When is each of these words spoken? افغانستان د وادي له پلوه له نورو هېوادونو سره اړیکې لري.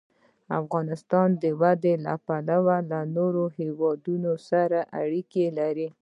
افغانستان 0.61 1.27
د 1.41 1.45
وادي 1.61 1.93
له 2.05 2.13
پلوه 2.27 2.77
له 2.91 2.99
نورو 3.17 3.43
هېوادونو 3.57 4.31
سره 4.49 4.79
اړیکې 5.01 5.45
لري. 5.59 5.87